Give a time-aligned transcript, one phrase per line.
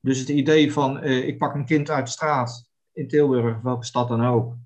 [0.00, 3.84] Dus het idee van eh, ik pak een kind uit de straat in Tilburg, welke
[3.84, 4.56] stad dan ook,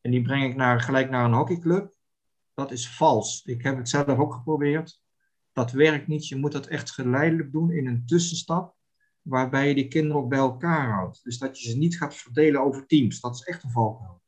[0.00, 1.94] en die breng ik naar, gelijk naar een hockeyclub,
[2.54, 3.42] dat is vals.
[3.44, 5.00] Ik heb het zelf ook geprobeerd.
[5.52, 6.28] Dat werkt niet.
[6.28, 8.74] Je moet dat echt geleidelijk doen in een tussenstap,
[9.22, 11.24] waarbij je die kinderen ook bij elkaar houdt.
[11.24, 13.20] Dus dat je ze niet gaat verdelen over teams.
[13.20, 14.22] Dat is echt een valkuil.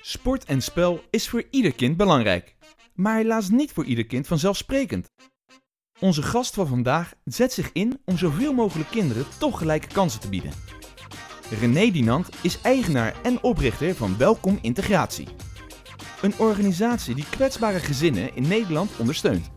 [0.00, 2.56] Sport en spel is voor ieder kind belangrijk,
[2.94, 5.10] maar helaas niet voor ieder kind vanzelfsprekend.
[6.00, 10.28] Onze gast van vandaag zet zich in om zoveel mogelijk kinderen toch gelijke kansen te
[10.28, 10.52] bieden.
[11.60, 15.28] René Dinant is eigenaar en oprichter van Welkom Integratie.
[16.22, 19.50] Een organisatie die kwetsbare gezinnen in Nederland ondersteunt.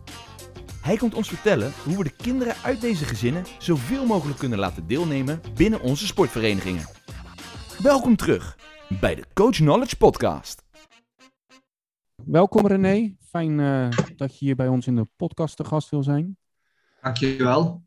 [0.82, 4.88] Hij komt ons vertellen hoe we de kinderen uit deze gezinnen zoveel mogelijk kunnen laten
[4.88, 6.88] deelnemen binnen onze sportverenigingen.
[7.82, 8.58] Welkom terug
[9.00, 10.64] bij de Coach Knowledge Podcast.
[12.26, 16.04] Welkom René, fijn uh, dat je hier bij ons in de podcast te gast wil
[16.04, 16.38] zijn.
[17.02, 17.84] Dankjewel.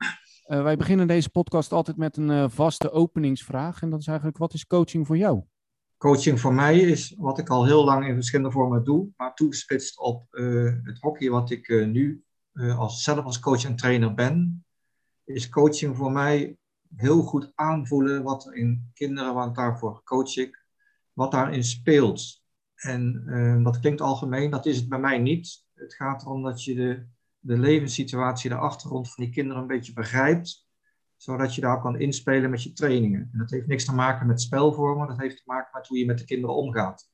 [0.46, 4.38] Uh, wij beginnen deze podcast altijd met een uh, vaste openingsvraag en dat is eigenlijk
[4.38, 5.42] wat is coaching voor jou?
[5.97, 9.98] Coaching voor mij is wat ik al heel lang in verschillende vormen doe, maar toegespitst
[9.98, 10.27] op
[10.83, 12.25] het hockey wat ik nu
[12.77, 14.64] als, zelf als coach en trainer ben.
[15.25, 16.56] Is coaching voor mij
[16.97, 20.64] heel goed aanvoelen wat er in kinderen, want daarvoor coach ik,
[21.12, 22.41] wat daarin speelt.
[22.83, 25.64] En uh, dat klinkt algemeen, dat is het bij mij niet.
[25.75, 27.06] Het gaat erom dat je de,
[27.38, 30.69] de levenssituatie, de achtergrond van die kinderen een beetje begrijpt,
[31.16, 33.28] zodat je daar kan inspelen met je trainingen.
[33.33, 36.06] En dat heeft niks te maken met spelvormen, dat heeft te maken met hoe je
[36.06, 37.10] met de kinderen omgaat.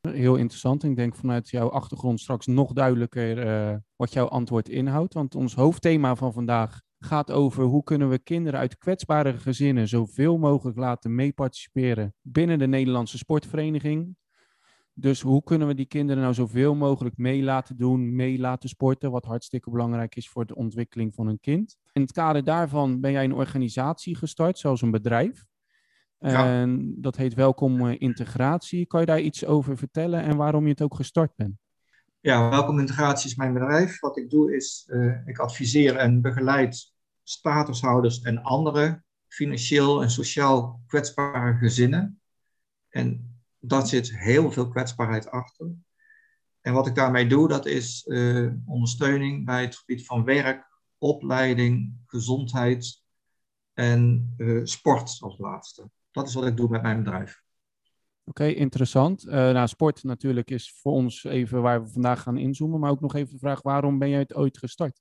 [0.00, 0.84] Heel interessant.
[0.84, 5.14] Ik denk vanuit jouw achtergrond straks nog duidelijker uh, wat jouw antwoord inhoudt.
[5.14, 10.38] Want ons hoofdthema van vandaag gaat over hoe kunnen we kinderen uit kwetsbare gezinnen zoveel
[10.38, 14.16] mogelijk laten meeparticiperen binnen de Nederlandse sportvereniging.
[14.94, 19.10] Dus hoe kunnen we die kinderen nou zoveel mogelijk mee laten doen, mee laten sporten,
[19.10, 21.76] wat hartstikke belangrijk is voor de ontwikkeling van een kind.
[21.92, 25.48] In het kader daarvan ben jij een organisatie gestart, zoals een bedrijf.
[26.18, 26.60] Ja.
[26.60, 28.86] En dat heet Welkom eh, Integratie.
[28.86, 31.54] Kan je daar iets over vertellen en waarom je het ook gestart bent?
[32.20, 34.00] Ja, Welkom Integratie is mijn bedrijf.
[34.00, 36.92] Wat ik doe is, uh, ik adviseer en begeleid
[37.22, 42.20] statushouders en andere financieel en sociaal kwetsbare gezinnen.
[42.88, 43.29] En
[43.60, 45.70] dat zit heel veel kwetsbaarheid achter.
[46.60, 51.94] En wat ik daarmee doe, dat is uh, ondersteuning bij het gebied van werk, opleiding,
[52.06, 53.02] gezondheid
[53.72, 55.90] en uh, sport als laatste.
[56.10, 57.42] Dat is wat ik doe met mijn bedrijf.
[58.24, 59.26] Oké, okay, interessant.
[59.26, 63.00] Uh, nou, sport natuurlijk is voor ons even waar we vandaag gaan inzoomen, maar ook
[63.00, 65.00] nog even de vraag, waarom ben jij het ooit gestart?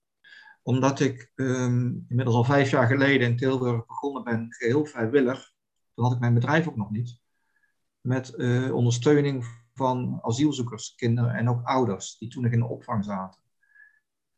[0.61, 5.51] Omdat ik um, inmiddels al vijf jaar geleden in Tilburg begonnen ben, geheel vrijwillig.
[5.93, 7.19] Toen had ik mijn bedrijf ook nog niet
[8.01, 13.05] met uh, ondersteuning van asielzoekers, kinderen en ook ouders die toen nog in de opvang
[13.05, 13.41] zaten.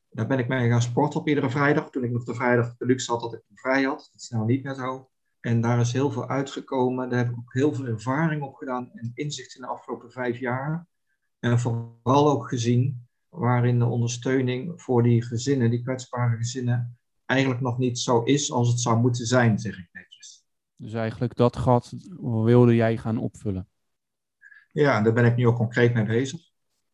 [0.09, 2.85] Daar ben ik mee gaan sporten op iedere vrijdag, toen ik nog de vrijdag de
[2.85, 4.09] luxe had dat ik vrij had.
[4.11, 5.09] Dat is nou niet meer zo.
[5.39, 7.09] En daar is heel veel uitgekomen.
[7.09, 10.39] Daar heb ik ook heel veel ervaring op gedaan en inzicht in de afgelopen vijf
[10.39, 10.87] jaar.
[11.39, 17.77] En vooral ook gezien waarin de ondersteuning voor die gezinnen, die kwetsbare gezinnen, eigenlijk nog
[17.77, 19.90] niet zo is als het zou moeten zijn, zeg ik.
[20.81, 23.67] Dus eigenlijk dat gat wilde jij gaan opvullen.
[24.71, 26.41] Ja, daar ben ik nu ook concreet mee bezig.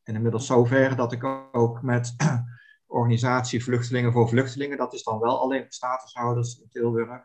[0.03, 2.15] En inmiddels zover dat ik ook met
[2.87, 7.21] organisatie Vluchtelingen voor Vluchtelingen, dat is dan wel alleen statushouders in Tilburg,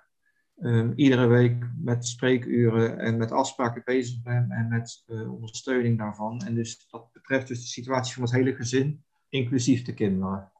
[0.59, 6.41] um, iedere week met spreekuren en met afspraken bezig ben en met uh, ondersteuning daarvan.
[6.41, 10.53] En dus dat betreft dus de situatie van het hele gezin, inclusief de kinderen.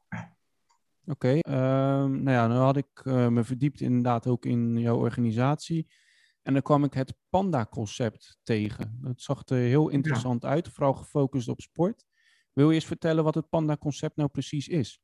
[1.05, 4.97] Oké, okay, uh, nou ja, nu had ik uh, me verdiept inderdaad ook in jouw
[4.97, 5.87] organisatie.
[6.41, 8.97] En dan kwam ik het Panda-concept tegen.
[9.01, 10.49] Dat zag er heel interessant ja.
[10.49, 12.05] uit, vooral gefocust op sport.
[12.53, 15.01] Wil je eens vertellen wat het Panda-concept nou precies is?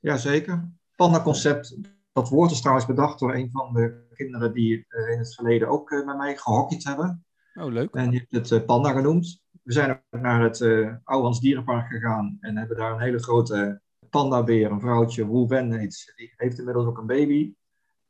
[0.00, 0.72] Jazeker.
[0.96, 1.78] Panda-concept,
[2.12, 5.68] dat woord is trouwens bedacht door een van de kinderen die uh, in het verleden
[5.68, 7.24] ook uh, met mij gehockeyd hebben.
[7.54, 7.94] Oh, leuk.
[7.94, 9.42] En die heeft het Panda genoemd.
[9.62, 13.82] We zijn ook naar het uh, Ouwans Dierenpark gegaan en hebben daar een hele grote
[14.14, 17.54] pandabeer, een vrouwtje, Wu Wen heet Die heeft inmiddels ook een baby.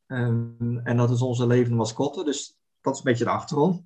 [0.07, 3.83] Um, en dat is onze levende mascotte, dus dat is een beetje de achtergrond.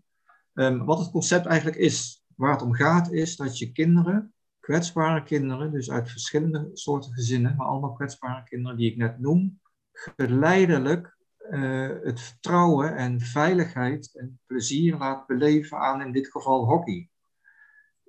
[0.55, 5.23] Um, wat het concept eigenlijk is, waar het om gaat, is dat je kinderen, kwetsbare
[5.23, 9.61] kinderen, dus uit verschillende soorten gezinnen, maar allemaal kwetsbare kinderen die ik net noem,
[9.93, 11.17] geleidelijk
[11.51, 17.09] uh, het vertrouwen en veiligheid en plezier laat beleven aan in dit geval hockey.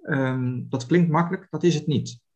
[0.03, 2.27] Um, dat klinkt makkelijk, dat is het niet.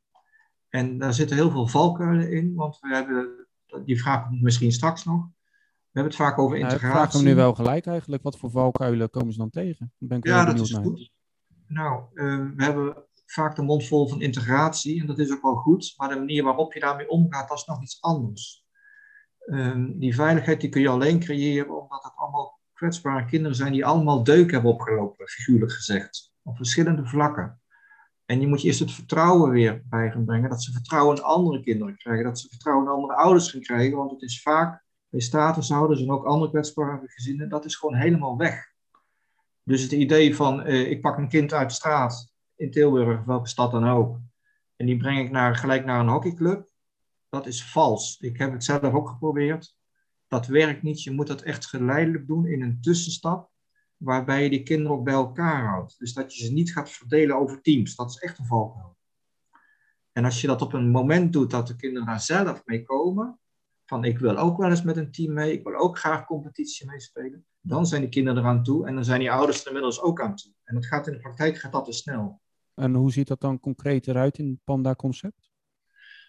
[0.76, 3.48] En daar zitten heel veel valkuilen in, want we hebben,
[3.86, 5.26] die vraag komt misschien straks nog.
[5.26, 6.88] We hebben het vaak over integratie.
[6.88, 8.24] Nou, ik vraag hem nu wel gelijk eigenlijk.
[8.24, 9.94] Wat voor valkuilen komen ze dan tegen?
[9.98, 10.84] ben ik ja, dat is naar.
[10.84, 11.12] goed.
[11.68, 15.56] Nou, uh, we hebben vaak de mond vol van integratie en dat is ook wel
[15.56, 15.94] goed.
[15.98, 18.66] Maar de manier waarop je daarmee omgaat, dat is nog iets anders.
[19.46, 22.14] Um, die veiligheid die kun je alleen creëren omdat het
[22.74, 26.34] kwetsbare kinderen zijn die allemaal deuk hebben opgelopen, figuurlijk gezegd.
[26.44, 27.62] Op verschillende vlakken.
[28.34, 30.50] En je moet je eerst het vertrouwen weer bij gaan brengen.
[30.50, 32.24] Dat ze vertrouwen in andere kinderen krijgen.
[32.24, 33.98] Dat ze vertrouwen in andere ouders gaan krijgen.
[33.98, 38.38] Want het is vaak bij statushouders en ook andere kwetsbare gezinnen, dat is gewoon helemaal
[38.38, 38.72] weg.
[39.64, 43.48] Dus het idee van, eh, ik pak een kind uit de straat in Tilburg, welke
[43.48, 44.20] stad dan ook,
[44.76, 46.70] en die breng ik naar, gelijk naar een hockeyclub,
[47.30, 48.20] dat is vals.
[48.20, 49.76] Ik heb het zelf ook geprobeerd.
[50.28, 51.04] Dat werkt niet.
[51.04, 53.50] Je moet dat echt geleidelijk doen in een tussenstap,
[54.04, 56.00] waarbij je die kinderen ook bij elkaar houdt.
[56.00, 57.96] Dus dat je ze niet gaat verdelen over teams.
[57.96, 58.98] Dat is echt een valkuil.
[60.12, 63.40] En als je dat op een moment doet dat de kinderen daar zelf mee komen,
[63.86, 66.88] van ik wil ook wel eens met een team mee, ik wil ook graag competitie
[66.88, 70.22] meespelen, dan zijn die kinderen eraan toe en dan zijn die ouders er inmiddels ook
[70.22, 70.52] aan toe.
[70.64, 72.42] En dat gaat in de praktijk gaat dat te snel.
[72.74, 75.52] En hoe ziet dat dan concreet eruit in het Panda-concept?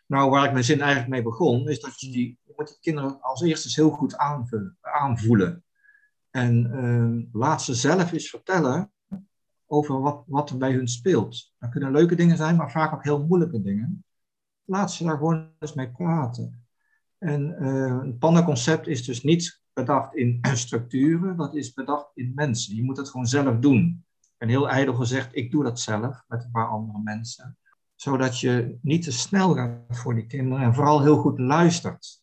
[0.07, 2.79] Nou, waar ik mijn zin eigenlijk mee begon, is dat je die, je moet die
[2.81, 5.65] kinderen als eerste heel goed aanvullen, aanvoelen.
[6.37, 8.93] En uh, laat ze zelf eens vertellen
[9.67, 11.53] over wat, wat er bij hun speelt.
[11.59, 14.05] Dat kunnen leuke dingen zijn, maar vaak ook heel moeilijke dingen.
[14.65, 16.67] Laat ze daar gewoon eens mee praten.
[17.19, 22.75] En uh, een panda-concept is dus niet bedacht in structuren, dat is bedacht in mensen.
[22.75, 24.05] Je moet het gewoon zelf doen.
[24.37, 27.59] En heel ijdel gezegd, ik doe dat zelf met een paar andere mensen.
[27.95, 32.23] Zodat je niet te snel gaat voor die kinderen en vooral heel goed luistert.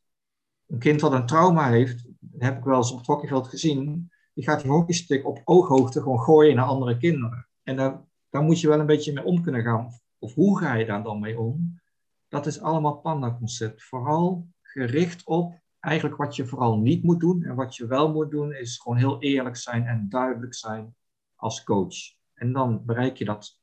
[0.68, 2.11] Een kind wat een trauma heeft, dat
[2.44, 6.20] heb ik wel eens op het hockeyveld gezien, die gaat die hockeystick op ooghoogte gewoon
[6.20, 7.48] gooien naar andere kinderen.
[7.64, 9.90] En daar, daar moet je wel een beetje mee om kunnen gaan.
[10.20, 11.80] Of hoe ga je daar dan mee om?
[12.28, 13.84] Dat is allemaal panda-concept.
[13.84, 17.44] Vooral gericht op eigenlijk wat je vooral niet moet doen.
[17.44, 20.96] En wat je wel moet doen, is gewoon heel eerlijk zijn en duidelijk zijn
[21.36, 21.96] als coach.
[22.34, 23.61] En dan bereik je dat.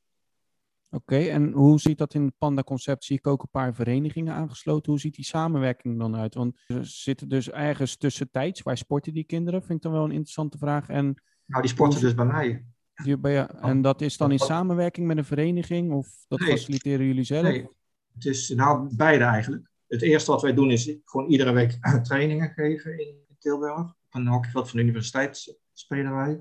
[0.91, 3.05] Oké, en hoe ziet dat in het Panda-concept?
[3.05, 4.93] Zie ik ook een paar verenigingen aangesloten.
[4.93, 6.35] Hoe ziet die samenwerking dan uit?
[6.35, 8.63] Want ze zitten dus ergens tussentijds.
[8.63, 9.63] Waar sporten die kinderen?
[9.63, 10.89] Vind ik dan wel een interessante vraag.
[10.89, 12.65] En nou, die sporten dus bij mij.
[12.95, 15.93] Die, bij, en dat is dan in samenwerking met een vereniging?
[15.93, 17.43] Of dat faciliteren jullie zelf?
[17.43, 17.69] Nee,
[18.15, 22.51] het is nou beide eigenlijk het eerste wat wij doen is gewoon iedere week trainingen
[22.51, 23.79] geven in Tilburg.
[23.79, 26.41] Op een hockeyveld van de universiteit spelen wij.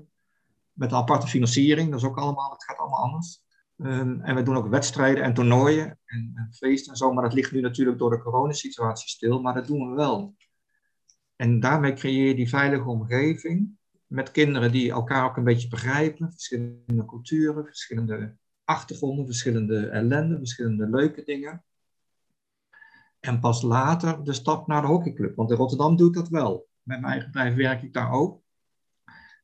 [0.72, 3.42] Met een aparte financiering, dat is ook allemaal, het gaat allemaal anders.
[3.80, 7.12] Um, en we doen ook wedstrijden en toernooien en, en, feesten en zo.
[7.12, 10.34] Maar dat ligt nu natuurlijk door de coronasituatie stil, maar dat doen we wel.
[11.36, 16.32] En daarmee creëer je die veilige omgeving met kinderen die elkaar ook een beetje begrijpen.
[16.32, 21.64] Verschillende culturen, verschillende achtergronden, verschillende ellende, verschillende leuke dingen.
[23.20, 25.36] En pas later de stap naar de hockeyclub.
[25.36, 26.68] Want in Rotterdam doe ik dat wel.
[26.82, 28.42] Met mijn eigen bedrijf werk ik daar ook.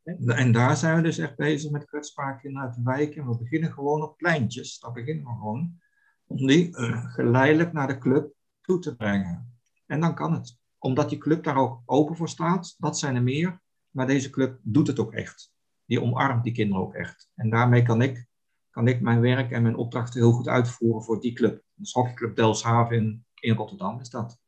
[0.04, 3.16] En daar zijn we dus echt bezig met kwetsbare kinderen uit de wijk.
[3.16, 4.78] En we beginnen gewoon op pleintjes.
[4.78, 5.78] Daar beginnen we gewoon.
[6.26, 9.58] Om die uh, geleidelijk naar de club toe te brengen.
[9.86, 10.58] En dan kan het.
[10.78, 12.74] Omdat die club daar ook open voor staat.
[12.78, 13.60] Dat zijn er meer.
[13.90, 15.52] Maar deze club doet het ook echt.
[15.84, 17.30] Die omarmt die kinderen ook echt.
[17.34, 18.26] En daarmee kan ik,
[18.70, 21.62] kan ik mijn werk en mijn opdrachten heel goed uitvoeren voor die club.
[21.74, 24.42] Dus hockeyclub Delshaven in Rotterdam is dat.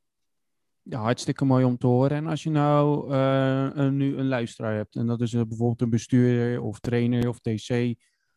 [0.88, 2.16] Ja, hartstikke mooi om te horen.
[2.16, 5.90] En als je nou uh, een, nu een luisteraar hebt, en dat is bijvoorbeeld een
[5.90, 7.94] bestuurder of trainer of TC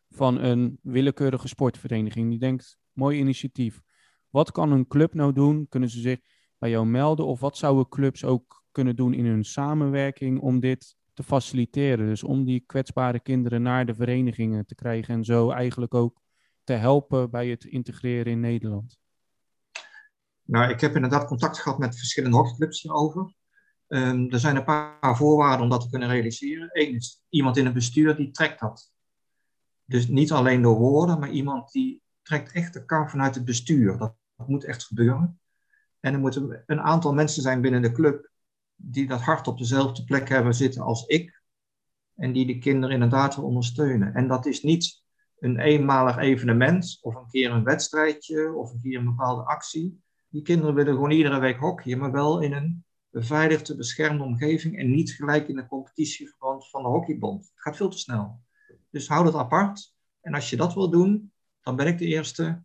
[0.09, 3.81] van een willekeurige sportvereniging, die denkt, mooi initiatief.
[4.29, 5.67] Wat kan een club nou doen?
[5.67, 6.19] Kunnen ze zich
[6.57, 7.25] bij jou melden?
[7.25, 12.07] Of wat zouden clubs ook kunnen doen in hun samenwerking om dit te faciliteren?
[12.07, 16.21] Dus om die kwetsbare kinderen naar de verenigingen te krijgen en zo eigenlijk ook
[16.63, 18.99] te helpen bij het integreren in Nederland.
[20.49, 23.33] Nou, ik heb inderdaad contact gehad met verschillende hockeyclubs hierover.
[23.87, 26.69] Um, er zijn een paar voorwaarden om dat te kunnen realiseren.
[26.71, 28.91] Eén is iemand in het bestuur die trekt dat.
[29.85, 33.97] Dus niet alleen door woorden, maar iemand die trekt echt de kar vanuit het bestuur.
[33.97, 35.39] Dat, dat moet echt gebeuren.
[35.99, 38.29] En er moeten een aantal mensen zijn binnen de club
[38.75, 41.41] die dat hart op dezelfde plek hebben zitten als ik.
[42.15, 44.13] En die de kinderen inderdaad wil ondersteunen.
[44.13, 45.03] En dat is niet
[45.39, 50.41] een eenmalig evenement of een keer een wedstrijdje of een keer een bepaalde actie die
[50.41, 55.11] kinderen willen gewoon iedere week hockeyen, maar wel in een beveiligde, beschermde omgeving en niet
[55.11, 57.43] gelijk in de competitieverband van de hockeybond.
[57.43, 58.39] Het gaat veel te snel.
[58.89, 59.93] Dus hou dat apart.
[60.21, 61.31] En als je dat wil doen,
[61.61, 62.63] dan ben ik de eerste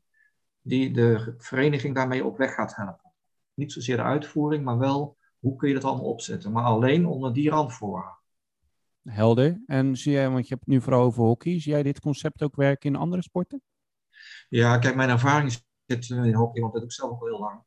[0.61, 3.13] die de vereniging daarmee op weg gaat helpen.
[3.55, 6.53] Niet zozeer de uitvoering, maar wel hoe kun je dat allemaal opzetten.
[6.53, 8.19] Maar alleen onder die randvoorwaarden.
[9.03, 9.63] Helder.
[9.67, 12.43] En zie jij, want je hebt het nu vooral over hockey, zie jij dit concept
[12.43, 13.63] ook werken in andere sporten?
[14.49, 15.53] Ja, kijk, mijn ervaring
[15.87, 17.63] zit in hockey, want dat doe ik zelf ook al heel lang.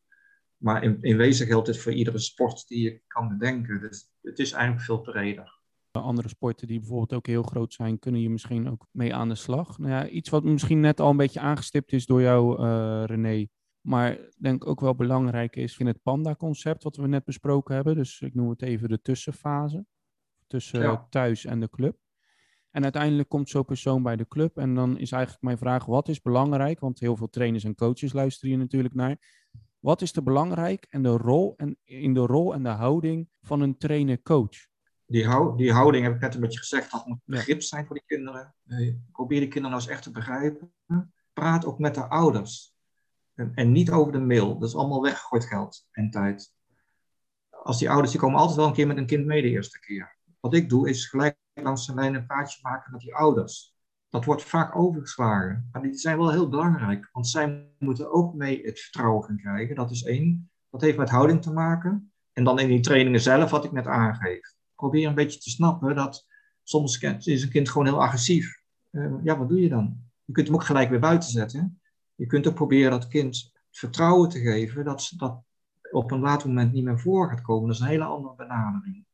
[0.58, 3.80] Maar in, in wezen geldt dit voor iedere sport die je kan bedenken.
[3.80, 5.56] Dus het is eigenlijk veel breder.
[5.92, 9.36] Andere sporten die bijvoorbeeld ook heel groot zijn, kunnen je misschien ook mee aan de
[9.36, 9.78] slag.
[9.78, 13.48] Nou ja, iets wat misschien net al een beetje aangestipt is door jou, uh, René.
[13.82, 17.96] Maar denk ook wel belangrijk is in het Panda-concept, wat we net besproken hebben.
[17.96, 19.86] Dus ik noem het even de tussenfase.
[20.48, 21.08] tussen Ja.
[21.10, 21.98] thuis en de club.
[22.72, 24.58] En uiteindelijk komt zo'n persoon bij de club.
[24.58, 26.80] En dan is eigenlijk mijn vraag: wat is belangrijk?
[26.80, 29.18] Want heel veel trainers en coaches luisteren hier natuurlijk naar.
[29.80, 33.62] Wat is er belangrijk en de rol en in de rol en de houding van
[33.62, 34.68] een trainer-coach?
[35.06, 37.96] Die, hou, die houding heb ik net een beetje gezegd, dat moet begrip zijn voor
[37.96, 38.56] die kinderen.
[38.68, 40.74] Eh, probeer die kinderen nou eens echt te begrijpen.
[41.34, 42.76] Praat ook met de ouders.
[43.34, 44.58] En, en niet over de mail.
[44.60, 46.54] Dat is allemaal weggegooid geld en tijd.
[47.50, 49.80] Als die ouders, die komen altijd wel een keer met een kind mee de eerste
[49.80, 50.17] keer.
[50.48, 53.76] Wat ik doe, is gelijk langs de lijn een praatje maken met die ouders.
[54.10, 55.70] Dat wordt vaak overgeslagen.
[55.72, 57.10] Maar die zijn wel heel belangrijk.
[57.12, 59.76] Want zij moeten ook mee het vertrouwen gaan krijgen.
[59.76, 60.50] Dat is één.
[60.70, 62.12] Dat heeft met houding te maken.
[62.34, 65.96] En dan in die trainingen zelf, wat ik net aangeef probeer een beetje te snappen
[65.96, 66.26] dat
[66.64, 68.62] soms is een kind gewoon heel agressief.
[68.92, 69.98] Uh, ja, wat doe je dan?
[70.26, 71.82] Je kunt hem ook gelijk weer buiten zetten.
[72.16, 75.44] Je kunt ook proberen dat kind vertrouwen te geven dat dat
[75.92, 77.68] op een later moment niet meer voor gaat komen.
[77.68, 79.07] Dat is een hele andere benadering.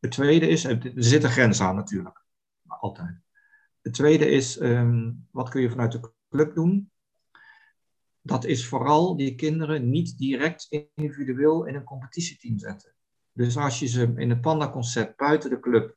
[0.00, 2.24] Het tweede is, er zit een grens aan natuurlijk,
[2.62, 3.20] maar altijd.
[3.82, 6.90] Het tweede is, um, wat kun je vanuit de club doen?
[8.20, 12.94] Dat is vooral die kinderen niet direct individueel in een competitieteam zetten.
[13.32, 15.96] Dus als je ze in het Panda-concept buiten de club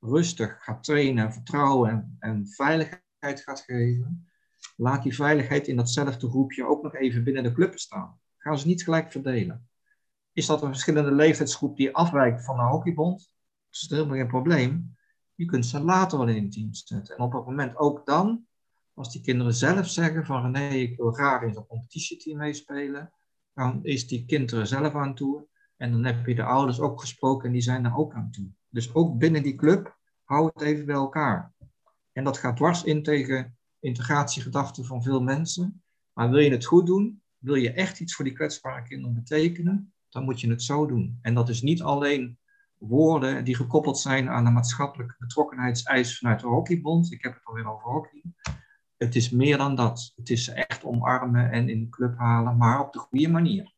[0.00, 4.28] rustig gaat trainen, vertrouwen en, en, veiligheid gaat geven,
[4.76, 8.20] laat die veiligheid in datzelfde groepje ook nog even binnen de club staan.
[8.38, 9.68] Gaan ze niet gelijk verdelen.
[10.32, 13.29] Is dat een verschillende leeftijdsgroep die afwijkt van de hockeybond?
[13.70, 14.96] Dat is helemaal geen probleem.
[15.34, 17.16] Je kunt ze later wel in een team zetten.
[17.16, 18.46] En op het moment ook dan,
[18.94, 23.12] als die kinderen zelf zeggen van nee, ik wil graag in zo'n competitieteam meespelen,
[23.54, 25.46] dan is die kind er zelf aan toe
[25.76, 28.48] en dan heb je de ouders ook gesproken en die zijn daar ook aan toe.
[28.68, 31.52] Dus ook binnen die club, hou het even bij elkaar.
[32.12, 35.82] En dat gaat dwars in tegen integratiegedachten van veel mensen.
[36.12, 39.92] Maar wil je het goed doen, wil je echt iets voor die kwetsbare kinderen betekenen,
[40.08, 41.18] dan moet je het zo doen.
[41.22, 42.38] En dat is niet alleen
[42.80, 47.12] woorden die gekoppeld zijn aan een maatschappelijke betrokkenheidseis vanuit de hockeybond.
[47.12, 48.22] Ik heb het alweer over hockey.
[48.96, 50.12] Het is meer dan dat.
[50.16, 53.74] Het is echt omarmen en in de club halen, maar op de goede manier.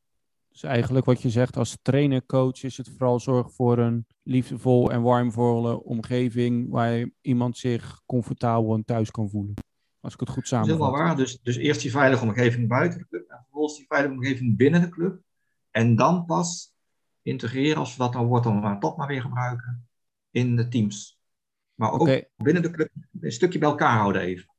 [0.48, 4.90] Dus eigenlijk wat je zegt als trainer, coach, is het vooral zorg voor een liefdevol
[4.90, 9.54] en warmvolle omgeving waar iemand zich comfortabel en thuis kan voelen.
[10.00, 10.78] Als ik het goed Dat is samenvat.
[10.78, 11.16] helemaal waar.
[11.16, 14.80] Dus, dus eerst die veilige omgeving buiten de club en vervolgens die veilige omgeving binnen
[14.80, 15.20] de club.
[15.70, 16.71] En dan pas
[17.22, 19.86] integreren, als we dat dan wordt, dan maar dat maar weer gebruiken,
[20.30, 21.20] in de teams.
[21.74, 24.50] Maar ook binnen de club een stukje bij elkaar houden even.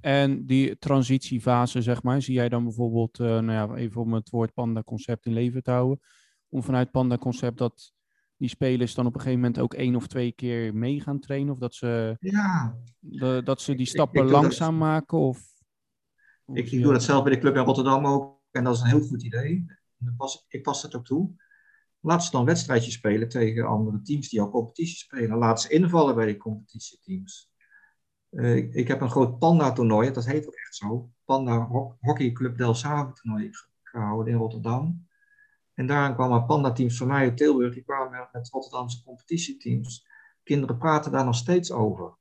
[0.00, 4.30] En die transitiefase, zeg maar, zie jij dan bijvoorbeeld, eh, nou ja, even om het
[4.30, 6.00] woord panda-concept in leven te houden,
[6.48, 7.92] om vanuit panda-concept dat
[8.36, 11.52] die spelers dan op een gegeven moment ook één of twee keer mee gaan trainen,
[11.52, 15.40] of dat ze, Ja, de, dat ze die stappen ik dat- langzaam maken, of...
[16.52, 18.40] ik, doe dat zelf bij de club in Rotterdam ook.
[18.50, 19.64] En dat is een heel goed idee.
[19.96, 21.30] Dat pas, ik pas het ook toe.
[22.06, 25.38] Laat ze dan wedstrijdjes spelen tegen andere teams die al competitie spelen.
[25.38, 27.50] Laat ze invallen bij die competitieteams.
[28.30, 31.10] Eh, ik, heb een groot panda-toernooi, dat heet ook echt zo.
[31.24, 35.06] Panda Ho- Hockey Club Delfshaven toernooi ge- gehouden in Rotterdam.
[35.74, 40.06] En daar kwamen panda-teams van mij uit Tilburg, die kwamen met Rotterdamse competitieteams.
[40.42, 42.16] Kinderen praten daar nog steeds over.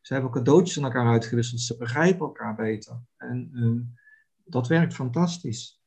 [0.00, 3.00] Ze hebben cadeautjes aan elkaar uitgewisseld, ze begrijpen elkaar beter.
[3.16, 3.80] En ehm,
[4.44, 5.80] dat werkt fantastisch.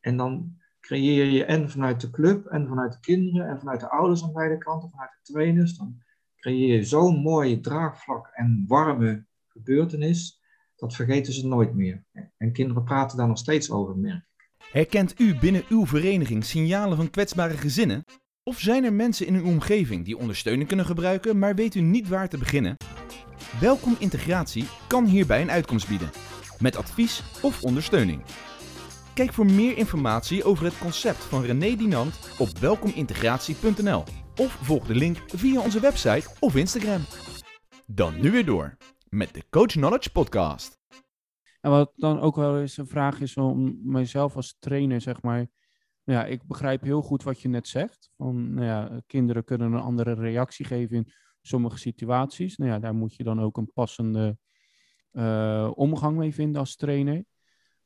[0.00, 3.90] En dan creëer je en vanuit de club, en vanuit de kinderen, en vanuit de
[3.90, 6.02] ouders aan beide kanten, vanuit de trainers, dan
[6.36, 10.40] creëer je zo'n mooi draagvlak en warme gebeurtenis,
[10.76, 12.04] dat vergeten ze nooit meer.
[12.36, 14.50] En kinderen praten daar nog steeds over, merk ik.
[14.72, 18.04] Herkent u binnen uw vereniging signalen van kwetsbare gezinnen?
[18.42, 22.08] Of zijn er mensen in uw omgeving die ondersteuning kunnen gebruiken, maar weet u niet
[22.08, 22.76] waar te beginnen?
[23.60, 26.10] Welkom Integratie kan hierbij een uitkomst bieden,
[26.58, 28.22] met advies of ondersteuning.
[29.20, 34.02] Kijk voor meer informatie over het concept van René Dinant op welkomintegratie.nl
[34.36, 37.00] of volg de link via onze website of Instagram.
[37.86, 38.76] Dan nu weer door
[39.08, 40.78] met de Coach Knowledge Podcast.
[41.60, 45.46] En wat dan ook wel eens een vraag is om mijzelf als trainer, zeg maar.
[46.04, 48.10] Ja, ik begrijp heel goed wat je net zegt.
[48.16, 51.12] Van, nou ja, kinderen kunnen een andere reactie geven in
[51.42, 52.56] sommige situaties.
[52.56, 54.38] Nou ja, daar moet je dan ook een passende
[55.10, 57.24] eh, omgang mee vinden als trainer.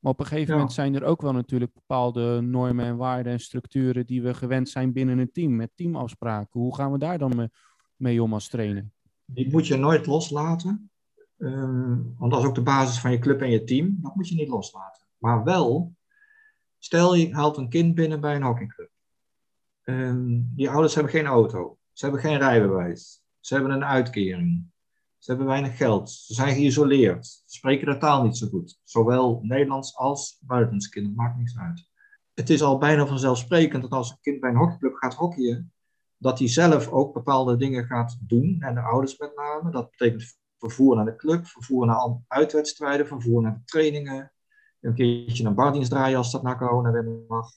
[0.04, 0.54] Maar op een gegeven Ja.
[0.54, 4.68] moment zijn er ook wel natuurlijk bepaalde normen en waarden en structuren die we gewend
[4.68, 6.60] zijn binnen een team, met teamafspraken.
[6.60, 7.50] Hoe gaan we daar dan
[7.96, 8.90] mee, om als trainer?
[9.24, 10.90] Die moet je nooit loslaten.
[11.38, 13.98] Ehm, want dat is ook de basis van je club en je team.
[14.00, 15.06] Dat moet je niet loslaten.
[15.18, 15.94] Maar wel,
[16.78, 18.90] stel je haalt een kind binnen bij een hockeyclub.
[19.82, 21.78] Ehm, die ouders hebben geen auto.
[21.92, 23.22] Ze hebben geen rijbewijs.
[23.40, 24.64] Ze hebben een uitkering.
[25.24, 26.10] Ze hebben weinig geld.
[26.10, 27.26] Ze zijn geïsoleerd.
[27.26, 28.80] Ze spreken de taal niet zo goed.
[28.82, 31.16] Zowel Nederlands als buitenlands kinderen.
[31.16, 31.88] Maakt niks uit.
[32.34, 35.72] Het is al bijna vanzelfsprekend dat als een kind bij een hockeyclub gaat hockeyen,
[36.16, 39.70] dat hij zelf ook bepaalde dingen gaat doen, en de ouders met name.
[39.70, 44.32] Dat betekent vervoer naar de club, vervoer naar uitwedstrijden, vervoer naar de trainingen,
[44.80, 47.50] een keertje een bardienst draaien als dat na corona weer mag.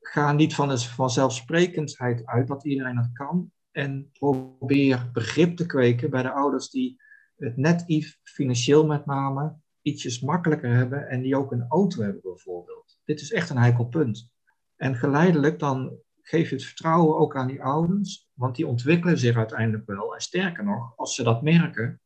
[0.00, 3.50] Ga niet van de vanzelfsprekendheid uit dat iedereen dat kan.
[3.70, 7.02] En probeer begrip te kweken bij de ouders die
[7.44, 7.84] het net
[8.22, 13.00] financieel met name ietsjes makkelijker hebben en die ook een auto hebben bijvoorbeeld.
[13.04, 14.32] Dit is echt een heikel punt.
[14.76, 19.36] En geleidelijk dan geef je het vertrouwen ook aan die ouders, want die ontwikkelen zich
[19.36, 20.14] uiteindelijk wel.
[20.14, 22.00] En sterker nog, als ze dat merken,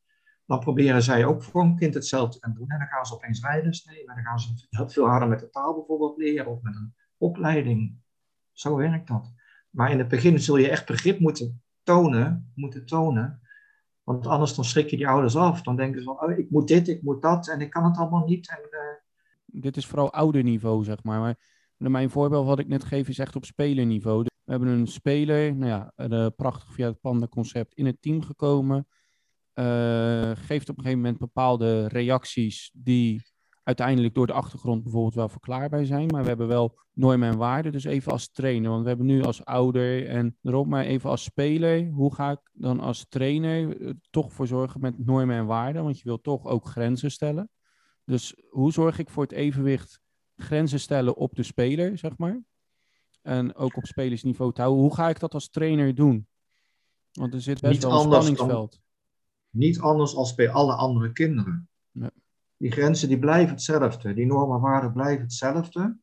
[0.47, 2.69] dan proberen zij ook voor een kind hetzelfde te doen.
[2.69, 4.09] En dan gaan ze opeens rijden nemen.
[4.09, 7.97] En dan gaan ze veel harder met de taal bijvoorbeeld leren of met een opleiding.
[8.53, 9.33] Zo werkt dat.
[9.71, 13.41] Maar in het begin zul je echt begrip moeten tonen, moeten tonen.
[14.09, 15.63] Want anders dan schrik je die ouders af.
[15.63, 17.97] Dan denken ze van, oh, ik moet dit, ik moet dat en ik kan het
[17.97, 18.49] allemaal niet.
[18.49, 19.61] En, uh...
[19.63, 21.21] Dit is vooral ouderniveau, zeg maar.
[21.21, 21.37] maar.
[21.77, 24.23] Mijn voorbeeld wat ik net geef is echt op spelerniveau.
[24.23, 28.87] We hebben een speler, nou ja, de prachtig via het Panda-concept in het team gekomen.
[29.55, 33.23] Uh, geeft op een gegeven moment bepaalde reacties die
[33.69, 36.07] uiteindelijk door de achtergrond bijvoorbeeld wel verklaarbaar zijn.
[36.07, 37.73] Maar we hebben wel normen en waarden.
[37.73, 41.23] Dus even als trainer, want we hebben nu als ouder en erop, maar even als
[41.23, 41.89] speler.
[41.89, 45.83] Hoe ga ik dan als trainer eh, toch voor zorgen met normen en waarden?
[45.83, 47.51] Want je wilt toch ook grenzen stellen.
[48.05, 50.01] Dus hoe zorg ik voor het evenwicht
[50.37, 52.43] grenzen stellen op de speler, zeg maar?
[53.23, 54.83] En ook op spelersniveau te houden.
[54.83, 56.27] Hoe ga ik dat als trainer doen?
[57.13, 58.81] Want er zit best Niet wel een spanningsveld
[59.51, 61.69] niet anders als bij alle andere kinderen.
[62.59, 65.99] Die grenzen die blijven hetzelfde, die normen waarden blijven hetzelfde.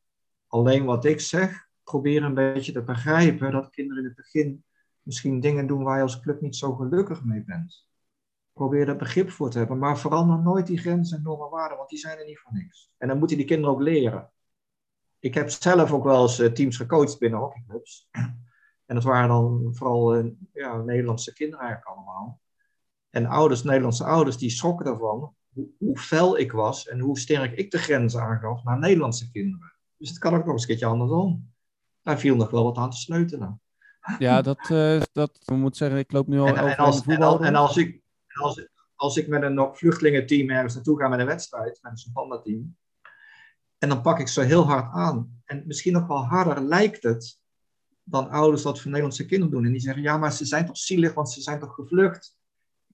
[0.46, 4.64] Alleen wat ik zeg, probeer een beetje te begrijpen dat kinderen in het begin
[5.02, 7.88] misschien dingen doen waar je als club niet zo gelukkig mee bent.
[8.52, 11.88] Probeer er begrip voor te hebben, maar verander nooit die grenzen en normen waarden, want
[11.88, 12.90] die zijn er niet voor niks.
[12.98, 14.30] En dan moeten die kinderen ook leren.
[15.18, 18.08] Ik heb zelf ook wel eens eh, teams gecoacht binnen hockeyclubs.
[18.86, 22.40] En dat waren dan vooral eh, ja, Nederlandse kinderen eigenlijk allemaal.
[23.10, 25.34] En ouders, Nederlandse ouders, die schrokken ervan
[25.78, 29.72] hoe, fel ik was en hoe sterk ik de grenzen aangaf naar Nederlandse kinderen.
[29.96, 31.52] Dus het kan ook nog eens een keertje andersom.
[32.02, 33.60] Daar viel nog wel wat aan te sleutelen.
[34.18, 37.44] Ja, dat, uh, dat moet zeggen, ik loop nu al en, en als, voetbal.
[37.44, 41.78] En, als ik, als, als ik met een vluchtelingenteam ergens naartoe ga met een wedstrijd,
[41.82, 42.76] met een panda-team,
[43.78, 45.40] en dan pak ik ze heel hard aan.
[45.44, 47.40] En misschien nog wel harder lijkt het
[48.02, 49.64] dan ouders dat voor Nederlandse kinderen doen.
[49.64, 52.35] En die zeggen, ja, maar ze zijn toch zielig, want ze zijn toch gevlucht.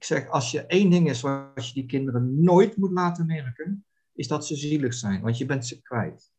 [0.03, 3.85] Ik zeg, als je één ding is wat je die kinderen nooit moet laten merken,
[4.15, 6.33] is dat ze zielig zijn, want je bent ze kwijt.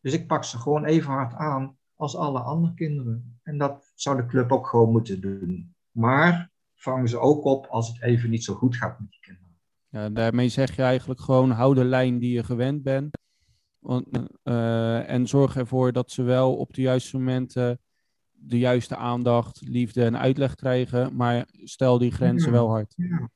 [0.00, 3.40] Dus ik pak ze gewoon even hard aan als alle andere kinderen.
[3.42, 5.74] En dat zou de club ook gewoon moeten doen.
[5.90, 9.58] Maar vang ze ook op als het even niet zo goed gaat met die kinderen.
[9.88, 13.18] Ja, daarmee zeg je eigenlijk gewoon hou de lijn die je gewend bent.
[13.78, 14.06] Want,
[14.44, 17.80] uh, en zorg ervoor dat ze wel op de juiste momenten
[18.42, 22.94] de juiste aandacht, liefde en uitleg krijgen, maar stel die grenzen wel hard.
[22.96, 23.30] Ja.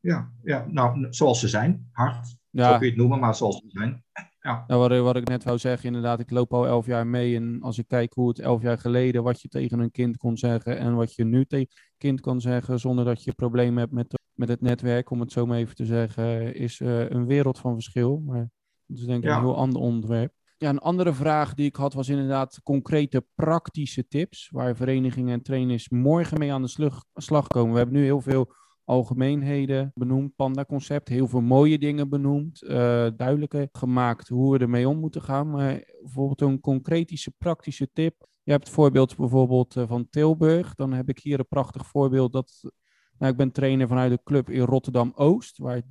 [0.00, 2.36] ja, ja, nou, zoals ze zijn, hard.
[2.50, 2.72] Ja.
[2.72, 4.04] Zo kun je het noemen, maar zoals ze zijn.
[4.40, 4.64] Ja.
[4.66, 7.36] Nou, wat, wat, ik net wou zeggen, inderdaad, ik loop al elf jaar mee.
[7.36, 10.36] En als ik kijk hoe het elf jaar geleden, wat je tegen een kind kon
[10.36, 13.92] zeggen en wat je nu tegen een kind kan zeggen, zonder dat je problemen hebt
[13.92, 17.58] met, met het netwerk, om het zo maar even te zeggen, is uh, een wereld
[17.58, 18.22] van verschil.
[18.26, 18.50] Maar
[18.86, 20.32] dat is denk ik een heel ander onderwerp.
[20.58, 25.42] Ja, een andere vraag die ik had was inderdaad concrete praktische tips waar verenigingen en
[25.42, 27.72] trainers morgen mee aan de slag komen.
[27.72, 28.52] We hebben nu heel veel
[28.84, 32.68] algemeenheden benoemd, panda-concept, heel veel mooie dingen benoemd, uh,
[33.16, 35.50] duidelijker gemaakt hoe we ermee om moeten gaan.
[35.50, 38.26] Maar bijvoorbeeld een concretische praktische tip.
[38.42, 40.74] Je hebt het voorbeeld bijvoorbeeld eh, van Tilburg.
[40.74, 42.70] Dan heb ik hier een prachtig voorbeeld dat
[43.18, 45.82] nou, ik ben trainer vanuit de club in Rotterdam-Oost, waar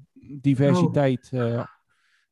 [0.41, 1.65] diversiteit uh,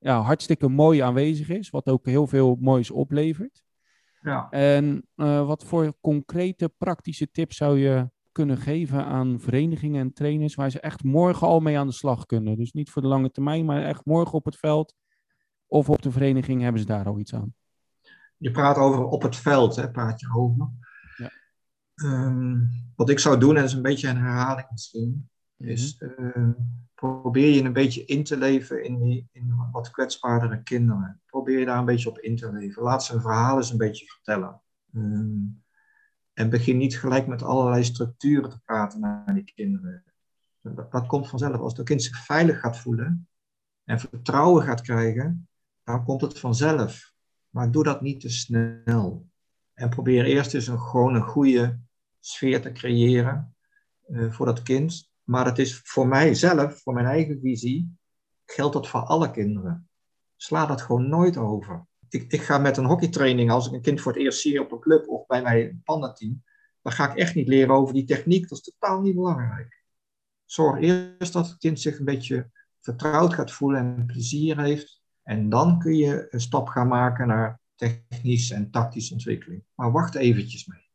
[0.04, 3.64] ja, hartstikke mooi aanwezig is, wat ook heel veel moois oplevert.
[4.22, 4.50] Ja.
[4.50, 10.56] En uh, wat voor concrete praktische tips zou je kunnen geven aan verenigingen en trainers
[10.56, 12.58] waar ze echt morgen al mee aan de slag kunnen?
[12.58, 14.96] Dus niet voor de lange termijn, maar echt morgen op het veld
[15.68, 17.54] of op de vereniging hebben ze daar al iets aan.
[18.38, 20.70] Je praat over op het veld, hè, praat je over.
[21.18, 21.32] Ja.
[22.06, 25.30] Um, wat ik zou doen, en dat is een beetje een herhaling misschien,
[25.64, 26.50] is uh,
[26.96, 31.22] probeer je een beetje in te leven in, die, in wat kwetsbaardere kinderen.
[31.26, 32.84] Probeer je daar een beetje op in te leven.
[32.84, 34.62] Laat ze hun verhaal eens een beetje vertellen.
[34.94, 35.42] Ehm,
[36.34, 40.04] en begin niet gelijk met allerlei structuren te praten naar die kinderen.
[40.62, 41.60] Dat, dat komt vanzelf.
[41.60, 43.28] Als het kind zich veilig gaat voelen
[43.84, 45.48] en vertrouwen gaat krijgen,
[45.84, 47.14] dan komt het vanzelf.
[47.50, 49.28] Maar doe dat niet te snel.
[49.74, 51.80] En probeer eerst eens een, gewoon een goede
[52.20, 53.56] sfeer te creëren
[54.08, 55.13] uh, voor dat kind.
[55.24, 57.98] Maar het is voor mijzelf, voor mijn eigen visie,
[58.46, 59.90] geldt dat voor alle kinderen.
[60.36, 61.86] Sla dat gewoon nooit over.
[62.10, 64.72] Ik, ik ga met een hockeytraining, als ik een kind voor het eerst zie op
[64.72, 66.44] een club of bij mijn pandateam,
[66.82, 68.50] dan ga ik echt niet leren over die techniek.
[68.50, 69.84] Dat is totaal niet belangrijk.
[70.46, 72.50] Zorg eerst dat het kind zich een beetje
[72.82, 75.02] vertrouwd gaat voelen en plezier heeft.
[75.24, 79.64] En dan kun je een stap gaan maken naar technische en tactische ontwikkeling.
[79.76, 80.92] Maar wacht eventjes mee.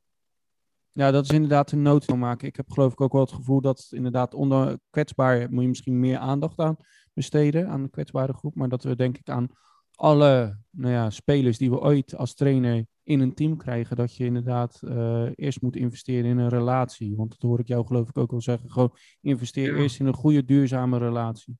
[0.93, 2.49] Ja, dat is inderdaad een nood maken.
[2.49, 6.01] Ik heb geloof ik ook wel het gevoel dat inderdaad onder kwetsbaar moet je misschien
[6.01, 6.77] meer aandacht aan
[7.15, 8.55] besteden, aan de kwetsbare groep.
[8.55, 9.49] Maar dat we denk ik aan
[9.95, 14.25] alle nou ja, spelers die we ooit als trainer in een team krijgen, dat je
[14.25, 17.17] inderdaad uh, eerst moet investeren in een relatie.
[17.17, 18.71] Want dat hoor ik jou geloof ik ook wel zeggen.
[18.71, 21.59] Gewoon investeer eerst in een goede, duurzame relatie.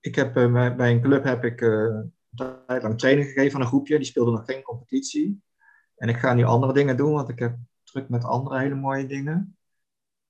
[0.00, 2.12] Ik heb uh, bij een club heb ik uh, een
[2.66, 3.96] tijd lang training gegeven aan een groepje.
[3.96, 5.42] Die speelde nog geen competitie.
[5.96, 7.56] En ik ga nu andere dingen doen, want ik heb
[7.90, 9.56] druk met andere hele mooie dingen.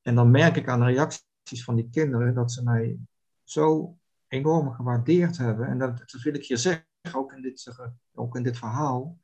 [0.02, 2.98] En dan merk ik aan de reacties van die kinderen dat ze mij
[3.44, 3.96] zo
[4.28, 5.66] enorm gewaardeerd hebben.
[5.66, 7.76] En dat, dat wil ik je zeggen, ook in, dit,
[8.14, 9.18] ook in dit verhaal.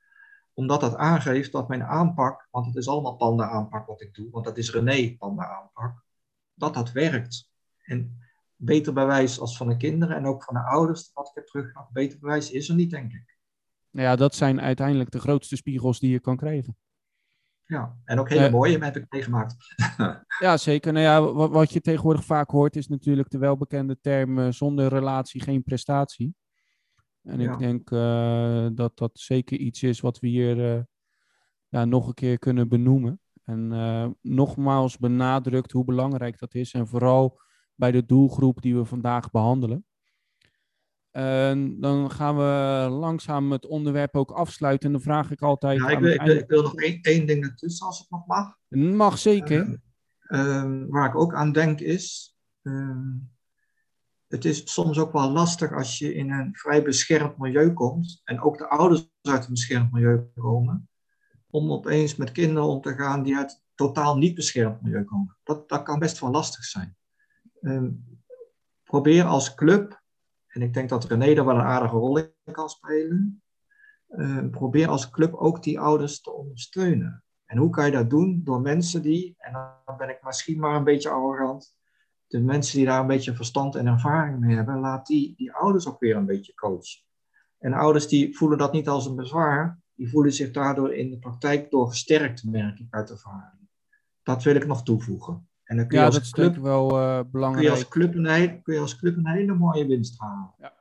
[0.53, 4.31] Omdat dat aangeeft dat mijn aanpak, want het is allemaal panda aanpak wat ik doe,
[4.31, 6.05] want dat is René panda aanpak,
[6.55, 7.51] dat dat werkt.
[7.85, 8.19] En
[8.57, 11.93] beter bewijs als van de kinderen en ook van de ouders, wat ik heb teruggebracht,
[11.93, 13.37] beter bewijs is er niet, denk ik.
[13.91, 16.77] Ja, dat zijn uiteindelijk de grootste spiegels die je kan krijgen.
[17.67, 19.57] Ja, en ook hele mooie heb ik meegemaakt.
[20.45, 20.93] ja, zeker.
[20.93, 24.89] Nou ja, wat, wat, je tegenwoordig vaak hoort is natuurlijk de welbekende term uh, zonder
[24.89, 26.35] relatie geen prestatie.
[27.23, 27.53] En ja.
[27.53, 30.87] ik denk uh, dat dat zeker iets is wat we hier
[31.69, 33.21] ja, nog een keer kunnen benoemen.
[33.45, 36.73] En nogmaals benadrukt hoe belangrijk dat is.
[36.73, 37.41] En vooral
[37.75, 39.85] bij de doelgroep die we vandaag behandelen.
[41.81, 44.87] Dan gaan we langzaam het onderwerp ook afsluiten.
[44.87, 45.81] En dan vraag ik altijd.
[45.81, 48.57] Ja, ik, wil, ik nog één, één ding ertussen, als het nog mag.
[48.69, 49.81] Mag zeker.
[50.29, 52.37] Uh, waar ik ook aan denk is.
[52.63, 53.15] Uh,
[54.27, 58.21] het is soms ook wel lastig als je in een vrij beschermd milieu komt.
[58.25, 60.89] En ook de ouders uit een beschermd milieu komen.
[61.51, 65.37] Om opeens met kinderen om te gaan die uit totaal niet beschermd milieu komen.
[65.43, 66.97] Dat, dat kan best wel lastig zijn.
[67.61, 67.91] Ehm,
[68.85, 70.03] probeer als club
[70.55, 73.43] en ik denk dat René daar wel een aardige rol in kan spelen.
[74.09, 77.25] Uh, probeer als club ook die ouders te ondersteunen.
[77.45, 78.41] En hoe kan je dat doen?
[78.45, 79.53] Door mensen die, en
[79.85, 81.77] dan ben ik misschien maar een beetje arrogant,
[82.27, 85.89] de mensen die daar een beetje verstand en ervaring mee hebben, laat die, die ouders
[85.89, 87.03] ook weer een beetje coachen.
[87.59, 91.19] En ouders die voelen dat niet als een bezwaar, die voelen zich daardoor in de
[91.19, 93.69] praktijk door gesterkt, merk ik uit ervaring.
[94.23, 95.49] Dat wil ik nog toevoegen.
[95.65, 97.67] En dan kun je ja, als dat club, is wel uh, belangrijk.
[97.67, 100.55] Kun je, als club een, kun je als club een hele mooie winst halen.
[100.59, 100.73] Ja.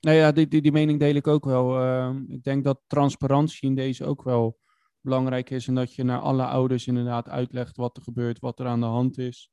[0.00, 1.82] Nou ja, die, die, die mening deel ik ook wel.
[1.82, 4.58] Uh, ik denk dat transparantie in deze ook wel
[5.00, 5.68] belangrijk is.
[5.68, 8.86] En dat je naar alle ouders inderdaad uitlegt wat er gebeurt, wat er aan de
[8.86, 9.50] hand is.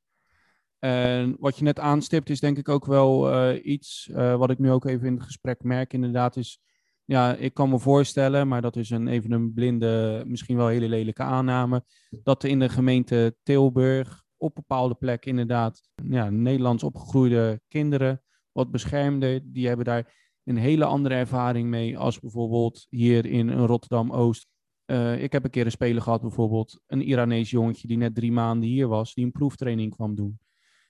[0.79, 4.71] En wat je net aanstipt is denk ik ook wel uh, iets wat ik nu
[4.71, 5.93] ook even in het gesprek merk.
[5.93, 6.61] Inderdaad is,
[7.05, 10.89] ja, ik kan me voorstellen, maar dat is een, even een blinde, misschien wel hele
[10.89, 11.83] lelijke aanname.
[12.23, 18.21] Dat in de gemeente Tilburg op bepaalde plekken inderdaad ja, Nederlands opgegroeide kinderen,
[18.51, 24.47] wat beschermde, die hebben daar een hele andere ervaring mee als bijvoorbeeld hier in Rotterdam-Oost.
[24.85, 28.31] Uh, ik heb een keer een speler gehad, bijvoorbeeld een Iranees jongetje die net drie
[28.31, 30.39] maanden hier was, die een proeftraining kwam doen.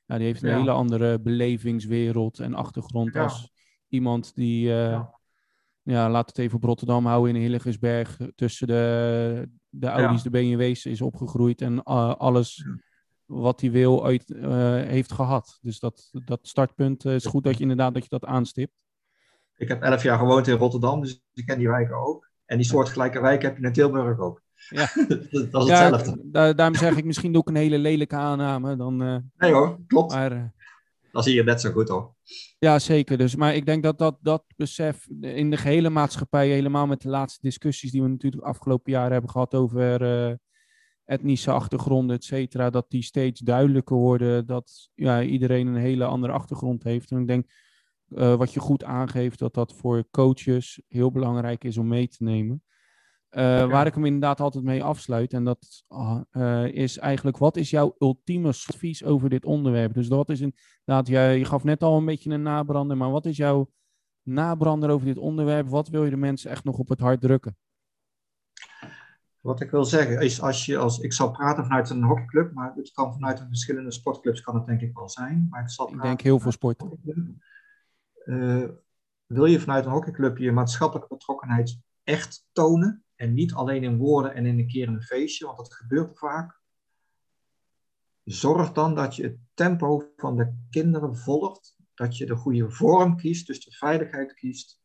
[0.06, 0.58] Ja, die heeft een ja.
[0.58, 3.24] hele andere belevingswereld en achtergrond ja.
[3.24, 3.52] als
[3.88, 5.20] iemand die, uh, ja.
[5.84, 6.10] ja.
[6.10, 11.02] laat het even op Rotterdam houden, in Hillegersberg, tussen de, de Audi's, de BMW's is
[11.02, 12.66] opgegroeid en uh, alles
[13.26, 15.58] wat hij wil uit, uh, heeft gehad.
[15.62, 18.74] Dus dat, dat startpunt uh, is goed dat je inderdaad dat je dat aanstipt.
[19.58, 22.30] Ik heb elf jaar gewoond in Rotterdam, dus ik ken die wijken ook.
[22.46, 24.42] En die soortgelijke wijken heb je in Tilburg ook.
[24.70, 24.90] Ja.
[25.52, 26.22] dat is ja, hetzelfde.
[26.24, 28.76] Da daarom zeg ik, misschien doe ik een hele lelijke aanname.
[28.76, 30.14] Dan, uh, nee hoor, klopt.
[30.14, 30.54] Maar,
[31.12, 32.16] dat zie je net zo goed hoor.
[32.60, 33.18] Ja, zeker.
[33.18, 37.10] Dus, maar ik denk dat dat, dat besef in de gehele maatschappij, helemaal met de
[37.10, 40.02] laatste discussies die we natuurlijk de afgelopen jaren hebben gehad over
[41.06, 46.34] etnische achtergronden, et cetera, dat die steeds duidelijker worden, dat ja, iedereen een hele andere
[46.34, 47.12] achtergrond heeft.
[47.12, 47.52] En ik denk,
[48.10, 52.24] uh, wat je goed aangeeft, dat dat voor coaches heel belangrijk is om mee te
[52.24, 52.64] nemen.
[53.32, 53.68] Uh, ja.
[53.68, 55.84] Waar ik hem inderdaad altijd mee afsluit, en dat
[56.32, 59.94] uh, is eigenlijk, wat is jouw ultieme advies over dit onderwerp?
[59.94, 63.26] Dus dat is inderdaad, jij, je gaf net al een beetje een nabrander, maar wat
[63.26, 63.72] is jouw
[64.24, 65.68] nabrander over dit onderwerp?
[65.68, 67.58] Wat wil je de mensen echt nog op het hart drukken?
[69.46, 72.74] Wat ik wil zeggen is, als je als, ik zal praten vanuit een hockeyclub, maar
[72.76, 75.48] het kan vanuit een verschillende sportclubs kan het denk ik wel zijn.
[75.50, 77.00] Maar ik, zal ik denk heel veel sporten.
[78.26, 78.70] Uh,
[79.26, 84.34] wil je vanuit een hockeyclub je maatschappelijke betrokkenheid echt tonen en niet alleen in woorden
[84.34, 86.62] en in een keer een feestje, want dat gebeurt vaak.
[88.24, 93.18] Zorg dan dat je het tempo van de kinderen volgt, dat je de goede vorm
[93.18, 94.80] kiest, dus de veiligheid kiest,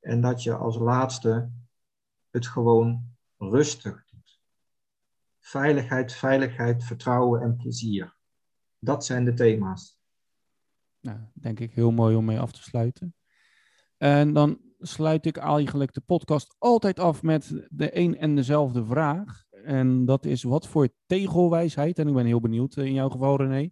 [0.00, 1.50] en dat je als laatste
[2.30, 4.40] het gewoon rustig doet.
[5.40, 8.16] veiligheid, veiligheid, vertrouwen en plezier.
[8.78, 9.98] Dat zijn de thema's.
[11.00, 13.14] Nou, denk ik heel mooi om mee af te sluiten.
[13.96, 19.44] En dan sluit ik eigenlijk de podcast altijd af met de een en dezelfde vraag.
[19.50, 23.70] En dat is wat voor tegelwijsheid, en ik ben heel benieuwd in jouw geval René,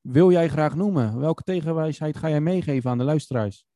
[0.00, 1.18] wil jij graag noemen?
[1.18, 3.66] Welke tegelwijsheid ga jij meegeven aan de luisteraars?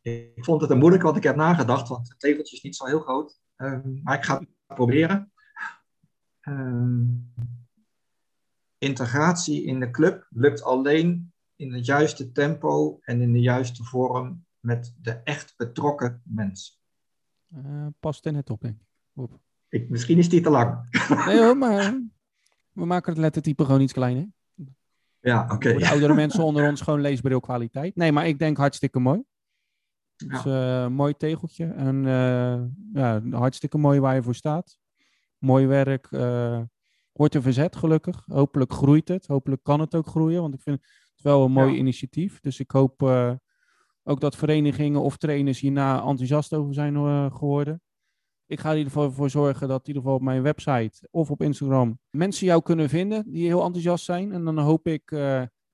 [0.00, 2.86] Ik vond het een moeilijk, want ik heb nagedacht, want het tegeltje is niet zo
[2.86, 3.41] heel groot.
[3.62, 5.32] Um, maar ik ga het proberen.
[6.48, 7.32] Um,
[8.78, 14.44] integratie in de club lukt alleen in het juiste tempo en in de juiste vorm
[14.60, 16.80] met de echt betrokken mens.
[17.56, 19.28] Uh, past in het op, denk ik.
[19.68, 19.88] ik.
[19.88, 20.88] Misschien is die te lang.
[21.26, 22.00] nee hoor, maar
[22.72, 24.28] we maken het lettertype gewoon iets kleiner.
[25.20, 25.70] Ja, oké.
[25.70, 27.96] Voor de oudere mensen onder ons gewoon leesbrilkwaliteit.
[27.96, 29.22] Nee, maar ik denk hartstikke mooi.
[30.28, 31.66] Dus uh, mooi tegeltje.
[31.66, 32.60] En uh,
[32.92, 34.78] ja, hartstikke mooi waar je voor staat.
[35.38, 36.10] Mooi werk.
[36.10, 36.60] Uh,
[37.12, 38.24] wordt er verzet, gelukkig.
[38.26, 39.26] Hopelijk groeit het.
[39.26, 40.40] Hopelijk kan het ook groeien.
[40.40, 42.40] Want ik vind het wel een mooi initiatief.
[42.40, 43.02] Dus ik hoop
[44.02, 46.94] ook dat verenigingen of trainers hierna enthousiast over zijn
[47.32, 47.82] geworden.
[48.46, 51.08] Ik ga er in ieder geval voor zorgen dat in ieder geval op mijn website
[51.10, 54.32] of op Instagram mensen jou kunnen vinden die heel enthousiast zijn.
[54.32, 55.10] En dan hoop ik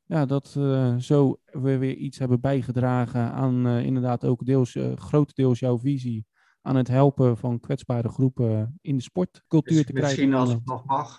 [0.09, 4.97] ja, dat uh, zo we weer iets hebben bijgedragen aan uh, inderdaad ook deels, uh,
[4.97, 6.27] grotendeels jouw visie
[6.63, 10.09] aan het helpen van kwetsbare groepen in de sportcultuur dus te krijgen.
[10.09, 11.19] Misschien als het nog mag,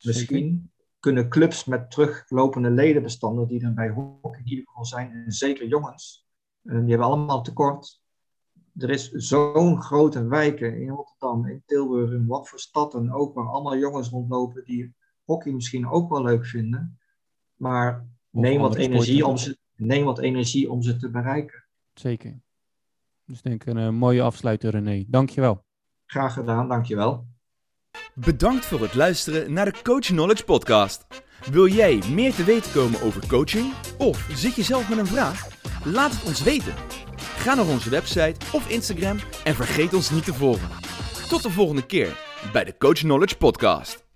[0.00, 5.32] misschien kunnen clubs met teruglopende ledenbestanden die er bij hockey in ieder geval zijn, en
[5.32, 6.26] zeker jongens,
[6.62, 8.00] die hebben allemaal tekort.
[8.76, 13.34] Er is zo'n grote wijken in Rotterdam, in Tilburg, in wat voor stad en ook,
[13.34, 16.98] waar allemaal jongens rondlopen die hockey misschien ook wel leuk vinden.
[17.54, 21.64] Maar neem wat, energie om ze, neem wat energie om ze te bereiken.
[21.94, 22.40] Zeker.
[23.26, 25.04] Dus denk een, een mooie afsluiter, René.
[25.06, 25.64] Dankjewel.
[26.06, 27.26] Graag gedaan, dankjewel.
[28.14, 31.06] Bedankt voor het luisteren naar de Coach Knowledge Podcast.
[31.50, 33.72] Wil jij meer te weten komen over coaching?
[33.98, 35.48] Of zit je zelf met een vraag?
[35.84, 36.74] Laat het ons weten.
[37.16, 40.68] Ga naar onze website of Instagram en vergeet ons niet te volgen.
[41.28, 42.20] Tot de volgende keer
[42.52, 44.11] bij de Coach Knowledge Podcast.